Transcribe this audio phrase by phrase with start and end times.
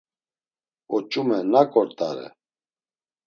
[0.95, 2.27] Oç̌ume nak ort̆are?